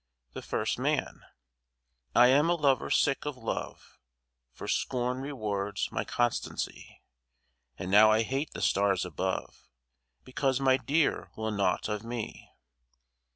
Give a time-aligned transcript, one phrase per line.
[0.33, 1.21] THE FIRST MAN
[2.15, 3.99] I am a lover sick of love,
[4.51, 7.03] For scorn rewards my constancy;
[7.77, 9.69] And now I hate the stars above,
[10.23, 12.49] Because my dear will naught of me.